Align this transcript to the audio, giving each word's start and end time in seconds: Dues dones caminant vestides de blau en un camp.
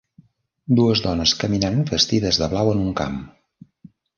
Dues 0.79 1.03
dones 1.03 1.33
caminant 1.43 1.77
vestides 1.91 2.41
de 2.45 2.51
blau 2.55 2.73
en 2.73 2.83
un 2.87 2.99
camp. 3.03 3.21